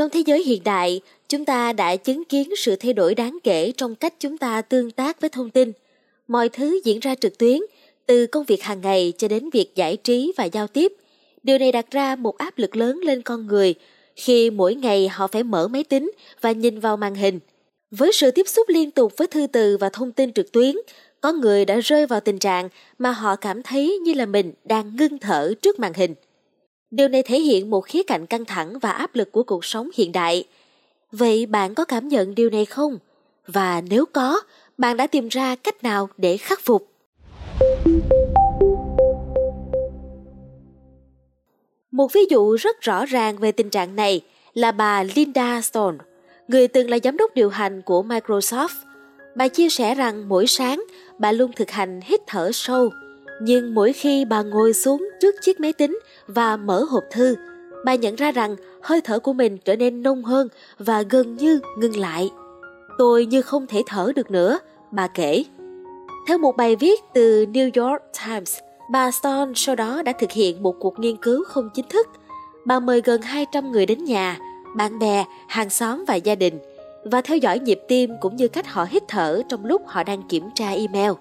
Trong 0.00 0.10
thế 0.10 0.22
giới 0.26 0.42
hiện 0.42 0.64
đại, 0.64 1.00
chúng 1.28 1.44
ta 1.44 1.72
đã 1.72 1.96
chứng 1.96 2.24
kiến 2.24 2.56
sự 2.56 2.76
thay 2.76 2.92
đổi 2.92 3.14
đáng 3.14 3.38
kể 3.44 3.72
trong 3.76 3.94
cách 3.94 4.14
chúng 4.18 4.38
ta 4.38 4.62
tương 4.62 4.90
tác 4.90 5.20
với 5.20 5.30
thông 5.30 5.50
tin. 5.50 5.72
Mọi 6.28 6.48
thứ 6.48 6.80
diễn 6.84 7.00
ra 7.00 7.14
trực 7.14 7.38
tuyến, 7.38 7.60
từ 8.06 8.26
công 8.26 8.44
việc 8.44 8.62
hàng 8.62 8.80
ngày 8.80 9.12
cho 9.18 9.28
đến 9.28 9.50
việc 9.50 9.72
giải 9.74 9.96
trí 9.96 10.32
và 10.36 10.44
giao 10.44 10.66
tiếp. 10.66 10.92
Điều 11.42 11.58
này 11.58 11.72
đặt 11.72 11.90
ra 11.90 12.16
một 12.16 12.38
áp 12.38 12.58
lực 12.58 12.76
lớn 12.76 13.00
lên 13.02 13.22
con 13.22 13.46
người 13.46 13.74
khi 14.16 14.50
mỗi 14.50 14.74
ngày 14.74 15.08
họ 15.08 15.26
phải 15.26 15.42
mở 15.42 15.68
máy 15.68 15.84
tính 15.84 16.10
và 16.40 16.52
nhìn 16.52 16.80
vào 16.80 16.96
màn 16.96 17.14
hình. 17.14 17.40
Với 17.90 18.12
sự 18.12 18.30
tiếp 18.30 18.48
xúc 18.48 18.68
liên 18.68 18.90
tục 18.90 19.12
với 19.16 19.26
thư 19.26 19.46
từ 19.46 19.76
và 19.76 19.88
thông 19.88 20.12
tin 20.12 20.32
trực 20.32 20.52
tuyến, 20.52 20.76
có 21.20 21.32
người 21.32 21.64
đã 21.64 21.80
rơi 21.80 22.06
vào 22.06 22.20
tình 22.20 22.38
trạng 22.38 22.68
mà 22.98 23.10
họ 23.12 23.36
cảm 23.36 23.62
thấy 23.62 23.98
như 23.98 24.12
là 24.12 24.26
mình 24.26 24.52
đang 24.64 24.96
ngưng 24.96 25.18
thở 25.18 25.54
trước 25.62 25.78
màn 25.78 25.92
hình. 25.94 26.14
Điều 26.90 27.08
này 27.08 27.22
thể 27.22 27.40
hiện 27.40 27.70
một 27.70 27.80
khía 27.80 28.02
cạnh 28.02 28.26
căng 28.26 28.44
thẳng 28.44 28.78
và 28.78 28.90
áp 28.90 29.14
lực 29.14 29.32
của 29.32 29.42
cuộc 29.42 29.64
sống 29.64 29.90
hiện 29.94 30.12
đại. 30.12 30.44
Vậy 31.12 31.46
bạn 31.46 31.74
có 31.74 31.84
cảm 31.84 32.08
nhận 32.08 32.34
điều 32.34 32.50
này 32.50 32.64
không? 32.64 32.98
Và 33.46 33.82
nếu 33.90 34.04
có, 34.06 34.40
bạn 34.78 34.96
đã 34.96 35.06
tìm 35.06 35.28
ra 35.28 35.56
cách 35.56 35.82
nào 35.82 36.08
để 36.16 36.36
khắc 36.36 36.60
phục? 36.60 36.88
Một 41.90 42.12
ví 42.12 42.20
dụ 42.30 42.54
rất 42.54 42.80
rõ 42.80 43.06
ràng 43.06 43.38
về 43.38 43.52
tình 43.52 43.70
trạng 43.70 43.96
này 43.96 44.20
là 44.54 44.72
bà 44.72 45.02
Linda 45.02 45.60
Stone, 45.60 45.96
người 46.48 46.68
từng 46.68 46.90
là 46.90 46.98
giám 47.04 47.16
đốc 47.16 47.34
điều 47.34 47.48
hành 47.48 47.82
của 47.82 48.02
Microsoft. 48.02 48.74
Bà 49.36 49.48
chia 49.48 49.68
sẻ 49.68 49.94
rằng 49.94 50.28
mỗi 50.28 50.46
sáng 50.46 50.84
bà 51.18 51.32
luôn 51.32 51.52
thực 51.56 51.70
hành 51.70 52.00
hít 52.04 52.20
thở 52.26 52.50
sâu, 52.52 52.90
nhưng 53.40 53.74
mỗi 53.74 53.92
khi 53.92 54.24
bà 54.24 54.42
ngồi 54.42 54.72
xuống 54.72 55.08
trước 55.20 55.34
chiếc 55.42 55.60
máy 55.60 55.72
tính 55.72 55.98
và 56.26 56.56
mở 56.56 56.84
hộp 56.90 57.04
thư, 57.10 57.36
bà 57.84 57.94
nhận 57.94 58.14
ra 58.14 58.32
rằng 58.32 58.56
hơi 58.82 59.00
thở 59.00 59.18
của 59.18 59.32
mình 59.32 59.58
trở 59.64 59.76
nên 59.76 60.02
nông 60.02 60.24
hơn 60.24 60.48
và 60.78 61.02
gần 61.02 61.36
như 61.36 61.60
ngừng 61.78 61.96
lại. 61.96 62.30
Tôi 62.98 63.26
như 63.26 63.42
không 63.42 63.66
thể 63.66 63.82
thở 63.86 64.12
được 64.16 64.30
nữa, 64.30 64.58
bà 64.90 65.06
kể. 65.06 65.44
Theo 66.28 66.38
một 66.38 66.56
bài 66.56 66.76
viết 66.76 67.00
từ 67.14 67.46
New 67.52 67.84
York 67.84 68.02
Times, 68.26 68.58
bà 68.90 69.10
Stone 69.10 69.52
sau 69.54 69.76
đó 69.76 70.02
đã 70.02 70.12
thực 70.12 70.32
hiện 70.32 70.62
một 70.62 70.76
cuộc 70.80 70.98
nghiên 70.98 71.16
cứu 71.16 71.44
không 71.44 71.70
chính 71.74 71.88
thức. 71.88 72.06
Bà 72.64 72.80
mời 72.80 73.00
gần 73.04 73.22
200 73.22 73.72
người 73.72 73.86
đến 73.86 74.04
nhà, 74.04 74.38
bạn 74.76 74.98
bè, 74.98 75.24
hàng 75.48 75.70
xóm 75.70 76.04
và 76.08 76.14
gia 76.14 76.34
đình 76.34 76.58
và 77.04 77.20
theo 77.20 77.36
dõi 77.36 77.58
nhịp 77.58 77.80
tim 77.88 78.10
cũng 78.20 78.36
như 78.36 78.48
cách 78.48 78.66
họ 78.66 78.86
hít 78.90 79.02
thở 79.08 79.42
trong 79.48 79.64
lúc 79.64 79.82
họ 79.86 80.02
đang 80.02 80.22
kiểm 80.28 80.48
tra 80.54 80.70
email. 80.70 81.12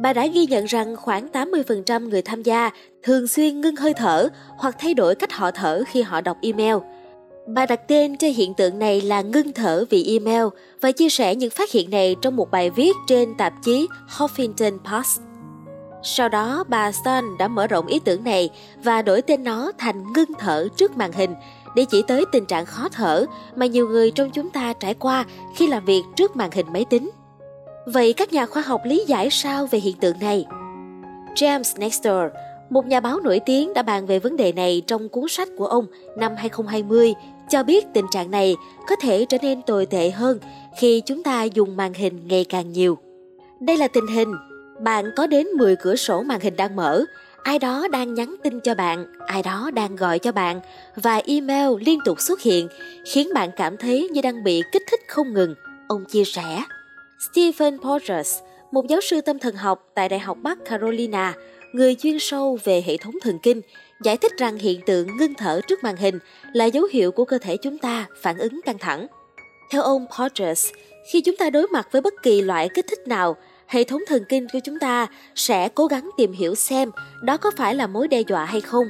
Bà 0.00 0.12
đã 0.12 0.26
ghi 0.26 0.46
nhận 0.46 0.64
rằng 0.64 0.96
khoảng 0.96 1.28
80% 1.32 2.08
người 2.08 2.22
tham 2.22 2.42
gia 2.42 2.70
thường 3.02 3.28
xuyên 3.28 3.60
ngưng 3.60 3.76
hơi 3.76 3.94
thở 3.94 4.28
hoặc 4.58 4.76
thay 4.78 4.94
đổi 4.94 5.14
cách 5.14 5.32
họ 5.32 5.50
thở 5.50 5.82
khi 5.86 6.02
họ 6.02 6.20
đọc 6.20 6.36
email. 6.42 6.76
Bà 7.46 7.66
đặt 7.66 7.88
tên 7.88 8.16
cho 8.16 8.28
hiện 8.36 8.54
tượng 8.54 8.78
này 8.78 9.00
là 9.00 9.22
ngưng 9.22 9.52
thở 9.52 9.84
vì 9.90 10.18
email 10.18 10.44
và 10.80 10.92
chia 10.92 11.08
sẻ 11.08 11.34
những 11.34 11.50
phát 11.50 11.70
hiện 11.70 11.90
này 11.90 12.16
trong 12.22 12.36
một 12.36 12.50
bài 12.50 12.70
viết 12.70 12.92
trên 13.06 13.34
tạp 13.34 13.52
chí 13.62 13.88
Huffington 14.16 14.78
Post. 14.78 15.20
Sau 16.02 16.28
đó, 16.28 16.64
bà 16.68 16.92
Stone 16.92 17.26
đã 17.38 17.48
mở 17.48 17.66
rộng 17.66 17.86
ý 17.86 17.98
tưởng 17.98 18.24
này 18.24 18.50
và 18.82 19.02
đổi 19.02 19.22
tên 19.22 19.44
nó 19.44 19.72
thành 19.78 20.12
ngưng 20.12 20.34
thở 20.38 20.68
trước 20.76 20.96
màn 20.96 21.12
hình 21.12 21.34
để 21.76 21.84
chỉ 21.90 22.02
tới 22.02 22.24
tình 22.32 22.46
trạng 22.46 22.66
khó 22.66 22.88
thở 22.88 23.26
mà 23.56 23.66
nhiều 23.66 23.88
người 23.88 24.10
trong 24.10 24.30
chúng 24.30 24.50
ta 24.50 24.72
trải 24.72 24.94
qua 24.94 25.24
khi 25.56 25.66
làm 25.66 25.84
việc 25.84 26.02
trước 26.16 26.36
màn 26.36 26.50
hình 26.50 26.66
máy 26.72 26.84
tính. 26.90 27.10
Vậy 27.86 28.12
các 28.12 28.32
nhà 28.32 28.46
khoa 28.46 28.62
học 28.62 28.80
lý 28.84 29.04
giải 29.06 29.30
sao 29.30 29.66
về 29.66 29.78
hiện 29.78 29.96
tượng 29.96 30.18
này? 30.20 30.46
James 31.34 31.78
Nestor, 31.78 32.22
một 32.70 32.86
nhà 32.86 33.00
báo 33.00 33.20
nổi 33.20 33.40
tiếng 33.46 33.74
đã 33.74 33.82
bàn 33.82 34.06
về 34.06 34.18
vấn 34.18 34.36
đề 34.36 34.52
này 34.52 34.82
trong 34.86 35.08
cuốn 35.08 35.24
sách 35.28 35.48
của 35.56 35.66
ông 35.66 35.86
năm 36.16 36.32
2020, 36.36 37.14
cho 37.48 37.62
biết 37.62 37.86
tình 37.94 38.04
trạng 38.10 38.30
này 38.30 38.56
có 38.88 38.96
thể 38.96 39.24
trở 39.24 39.38
nên 39.42 39.62
tồi 39.62 39.86
tệ 39.86 40.10
hơn 40.10 40.38
khi 40.78 41.02
chúng 41.06 41.22
ta 41.22 41.42
dùng 41.42 41.76
màn 41.76 41.94
hình 41.94 42.28
ngày 42.28 42.44
càng 42.48 42.72
nhiều. 42.72 42.98
Đây 43.60 43.76
là 43.76 43.88
tình 43.88 44.06
hình, 44.06 44.32
bạn 44.80 45.10
có 45.16 45.26
đến 45.26 45.46
10 45.46 45.76
cửa 45.76 45.96
sổ 45.96 46.22
màn 46.22 46.40
hình 46.40 46.56
đang 46.56 46.76
mở, 46.76 47.04
ai 47.42 47.58
đó 47.58 47.88
đang 47.92 48.14
nhắn 48.14 48.34
tin 48.42 48.60
cho 48.60 48.74
bạn, 48.74 49.06
ai 49.26 49.42
đó 49.42 49.70
đang 49.74 49.96
gọi 49.96 50.18
cho 50.18 50.32
bạn 50.32 50.60
và 50.96 51.22
email 51.26 51.68
liên 51.80 51.98
tục 52.04 52.20
xuất 52.20 52.40
hiện 52.40 52.68
khiến 53.06 53.28
bạn 53.34 53.50
cảm 53.56 53.76
thấy 53.76 54.08
như 54.12 54.20
đang 54.20 54.44
bị 54.44 54.62
kích 54.72 54.82
thích 54.90 55.00
không 55.08 55.34
ngừng, 55.34 55.54
ông 55.88 56.04
chia 56.04 56.24
sẻ. 56.24 56.62
Stephen 57.18 57.78
Porges, 57.78 58.38
một 58.72 58.86
giáo 58.88 59.00
sư 59.00 59.20
tâm 59.20 59.38
thần 59.38 59.56
học 59.56 59.90
tại 59.94 60.08
Đại 60.08 60.20
học 60.20 60.38
Bắc 60.42 60.58
Carolina, 60.64 61.34
người 61.72 61.94
chuyên 61.94 62.18
sâu 62.18 62.58
về 62.64 62.82
hệ 62.86 62.96
thống 62.96 63.14
thần 63.22 63.38
kinh, 63.38 63.60
giải 64.02 64.16
thích 64.16 64.32
rằng 64.38 64.56
hiện 64.56 64.80
tượng 64.86 65.16
ngưng 65.16 65.34
thở 65.34 65.60
trước 65.68 65.84
màn 65.84 65.96
hình 65.96 66.18
là 66.52 66.64
dấu 66.64 66.84
hiệu 66.92 67.12
của 67.12 67.24
cơ 67.24 67.38
thể 67.38 67.56
chúng 67.56 67.78
ta 67.78 68.06
phản 68.22 68.38
ứng 68.38 68.60
căng 68.64 68.78
thẳng. 68.78 69.06
Theo 69.70 69.82
ông 69.82 70.06
Porges, 70.18 70.68
khi 71.12 71.20
chúng 71.20 71.36
ta 71.36 71.50
đối 71.50 71.66
mặt 71.66 71.88
với 71.92 72.02
bất 72.02 72.14
kỳ 72.22 72.42
loại 72.42 72.68
kích 72.74 72.86
thích 72.88 73.08
nào, 73.08 73.36
hệ 73.66 73.84
thống 73.84 74.00
thần 74.06 74.24
kinh 74.28 74.46
của 74.52 74.58
chúng 74.64 74.78
ta 74.78 75.06
sẽ 75.34 75.68
cố 75.68 75.86
gắng 75.86 76.10
tìm 76.16 76.32
hiểu 76.32 76.54
xem 76.54 76.90
đó 77.22 77.36
có 77.36 77.50
phải 77.56 77.74
là 77.74 77.86
mối 77.86 78.08
đe 78.08 78.20
dọa 78.20 78.44
hay 78.44 78.60
không. 78.60 78.86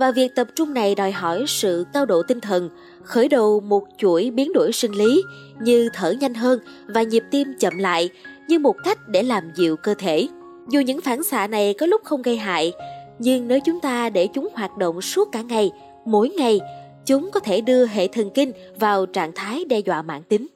Và 0.00 0.10
việc 0.10 0.34
tập 0.34 0.48
trung 0.54 0.74
này 0.74 0.94
đòi 0.94 1.12
hỏi 1.12 1.44
sự 1.48 1.86
cao 1.92 2.06
độ 2.06 2.22
tinh 2.22 2.40
thần, 2.40 2.70
khởi 3.02 3.28
đầu 3.28 3.60
một 3.60 3.84
chuỗi 3.98 4.30
biến 4.30 4.52
đổi 4.52 4.72
sinh 4.72 4.92
lý 4.92 5.22
như 5.62 5.88
thở 5.94 6.10
nhanh 6.10 6.34
hơn 6.34 6.60
và 6.86 7.02
nhịp 7.02 7.24
tim 7.30 7.48
chậm 7.58 7.78
lại 7.78 8.08
như 8.48 8.58
một 8.58 8.76
cách 8.84 8.98
để 9.08 9.22
làm 9.22 9.50
dịu 9.54 9.76
cơ 9.76 9.94
thể. 9.98 10.28
Dù 10.68 10.80
những 10.80 11.00
phản 11.00 11.22
xạ 11.22 11.46
này 11.46 11.74
có 11.78 11.86
lúc 11.86 12.04
không 12.04 12.22
gây 12.22 12.36
hại, 12.36 12.72
nhưng 13.18 13.48
nếu 13.48 13.60
chúng 13.66 13.80
ta 13.80 14.10
để 14.10 14.28
chúng 14.34 14.48
hoạt 14.54 14.76
động 14.76 15.02
suốt 15.02 15.28
cả 15.32 15.42
ngày, 15.42 15.70
mỗi 16.04 16.28
ngày, 16.28 16.60
chúng 17.06 17.30
có 17.30 17.40
thể 17.40 17.60
đưa 17.60 17.86
hệ 17.86 18.06
thần 18.06 18.30
kinh 18.30 18.52
vào 18.78 19.06
trạng 19.06 19.32
thái 19.34 19.64
đe 19.64 19.78
dọa 19.78 20.02
mãn 20.02 20.22
tính. 20.22 20.46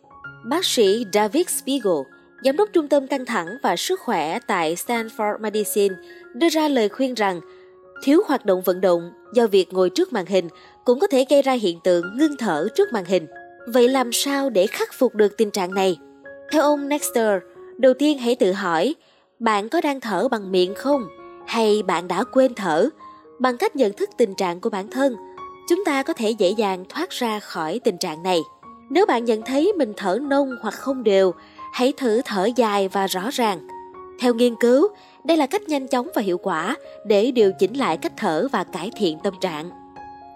Bác 0.45 0.65
sĩ 0.65 1.07
David 1.13 1.49
Spiegel, 1.49 2.03
giám 2.45 2.57
đốc 2.57 2.69
trung 2.73 2.89
tâm 2.89 3.07
căng 3.07 3.27
thẳng 3.27 3.49
và 3.63 3.77
sức 3.77 4.01
khỏe 4.01 4.39
tại 4.47 4.75
Stanford 4.75 5.41
Medicine, 5.41 5.95
đưa 6.35 6.49
ra 6.49 6.69
lời 6.69 6.89
khuyên 6.89 7.15
rằng 7.15 7.41
thiếu 8.03 8.23
hoạt 8.27 8.47
động 8.47 8.63
vận 8.63 8.81
động 8.81 9.11
do 9.35 9.47
việc 9.47 9.73
ngồi 9.73 9.91
trước 9.91 10.13
màn 10.13 10.27
hình 10.27 10.49
cũng 10.85 11.01
có 11.01 11.07
thể 11.07 11.25
gây 11.31 11.43
ra 11.43 11.53
hiện 11.53 11.81
tượng 11.85 12.17
ngưng 12.17 12.37
thở 12.39 12.69
trước 12.75 12.93
màn 12.93 13.05
hình. 13.05 13.27
Vậy 13.67 13.89
làm 13.89 14.13
sao 14.13 14.51
để 14.51 14.67
khắc 14.67 14.89
phục 14.93 15.15
được 15.15 15.37
tình 15.37 15.51
trạng 15.51 15.75
này? 15.75 15.97
Theo 16.53 16.63
ông 16.63 16.89
Nexter, 16.89 17.43
đầu 17.77 17.95
tiên 17.95 18.19
hãy 18.19 18.35
tự 18.35 18.53
hỏi, 18.53 18.95
bạn 19.39 19.69
có 19.69 19.81
đang 19.81 20.01
thở 20.01 20.29
bằng 20.29 20.53
miệng 20.53 20.75
không? 20.75 21.05
Hay 21.47 21.83
bạn 21.83 22.09
đã 22.09 22.25
quên 22.25 22.55
thở? 22.55 22.89
Bằng 23.39 23.57
cách 23.57 23.77
nhận 23.77 23.93
thức 23.93 24.11
tình 24.17 24.35
trạng 24.35 24.61
của 24.61 24.71
bản 24.71 24.89
thân, 24.91 25.17
chúng 25.69 25.85
ta 25.85 26.03
có 26.03 26.13
thể 26.13 26.31
dễ 26.31 26.51
dàng 26.51 26.85
thoát 26.89 27.11
ra 27.11 27.41
khỏi 27.41 27.81
tình 27.85 27.99
trạng 27.99 28.23
này. 28.23 28.41
Nếu 28.91 29.07
bạn 29.07 29.25
nhận 29.25 29.43
thấy 29.43 29.73
mình 29.73 29.93
thở 29.97 30.19
nông 30.23 30.57
hoặc 30.63 30.75
không 30.75 31.03
đều, 31.03 31.35
hãy 31.73 31.93
thử 31.97 32.21
thở 32.25 32.49
dài 32.57 32.89
và 32.89 33.07
rõ 33.07 33.31
ràng. 33.33 33.69
Theo 34.21 34.35
nghiên 34.35 34.55
cứu, 34.61 34.89
đây 35.25 35.37
là 35.37 35.47
cách 35.47 35.69
nhanh 35.69 35.89
chóng 35.89 36.09
và 36.15 36.23
hiệu 36.23 36.39
quả 36.39 36.77
để 37.05 37.31
điều 37.31 37.53
chỉnh 37.53 37.77
lại 37.77 37.97
cách 37.97 38.13
thở 38.17 38.49
và 38.53 38.65
cải 38.65 38.91
thiện 38.97 39.19
tâm 39.25 39.35
trạng. 39.41 39.71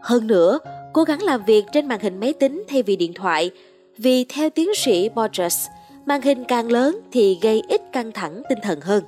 Hơn 0.03 0.27
nữa, 0.27 0.59
cố 0.93 1.05
gắng 1.05 1.23
làm 1.23 1.45
việc 1.45 1.65
trên 1.73 1.89
màn 1.89 2.01
hình 2.01 2.21
máy 2.21 2.33
tính 2.33 2.65
thay 2.69 2.83
vì 2.83 2.97
điện 2.97 3.13
thoại, 3.13 3.51
vì 3.99 4.25
theo 4.25 4.51
tiến 4.51 4.75
sĩ 4.75 5.09
Borges, 5.09 5.67
màn 6.07 6.23
hình 6.23 6.45
càng 6.45 6.73
lớn 6.73 7.01
thì 7.13 7.39
gây 7.43 7.63
ít 7.69 7.83
căng 7.93 8.13
thẳng 8.13 8.43
tinh 8.49 8.59
thần 8.63 8.81
hơn. 8.81 9.05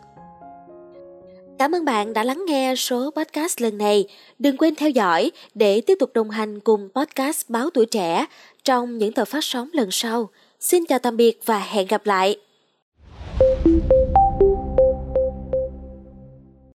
Cảm 1.59 1.75
ơn 1.75 1.85
bạn 1.85 2.13
đã 2.13 2.25
lắng 2.25 2.45
nghe 2.47 2.75
số 2.77 3.11
podcast 3.17 3.61
lần 3.61 3.79
này. 3.79 4.05
Đừng 4.39 4.57
quên 4.57 4.75
theo 4.75 4.91
dõi 4.91 5.31
để 5.55 5.81
tiếp 5.81 5.95
tục 6.01 6.11
đồng 6.15 6.31
hành 6.31 6.61
cùng 6.61 6.89
podcast 6.95 7.49
Báo 7.49 7.71
Tuổi 7.71 7.87
Trẻ 7.87 8.27
trong 8.65 8.99
những 8.99 9.13
tờ 9.13 9.25
phát 9.25 9.45
sóng 9.45 9.71
lần 9.73 9.89
sau. 9.91 10.29
Xin 10.61 10.85
chào 10.87 10.99
tạm 10.99 11.17
biệt 11.17 11.41
và 11.45 11.59
hẹn 11.59 11.87
gặp 11.87 12.07
lại. 12.07 12.37
thank 13.65 13.91
you 13.91 14.00